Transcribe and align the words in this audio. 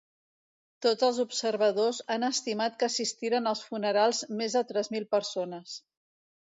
Tots 0.85 1.05
els 1.07 1.19
observadors 1.23 1.99
han 2.17 2.27
estimat 2.29 2.81
que 2.81 2.89
assistiren 2.89 3.53
als 3.53 3.65
funerals 3.69 4.27
més 4.43 4.61
de 4.61 4.67
tres 4.75 4.95
mil 4.99 5.11
persones. 5.17 5.81